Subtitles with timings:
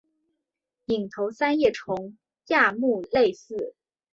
[0.85, 2.17] 隐头三叶虫
[2.47, 3.75] 亚目类似。